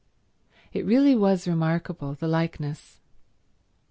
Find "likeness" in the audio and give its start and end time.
2.27-3.01